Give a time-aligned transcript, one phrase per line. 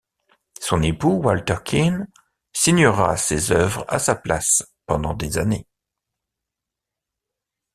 [0.59, 2.07] Son époux, Walter Keane,
[2.53, 5.67] signera ses œuvres à sa place pendant des années.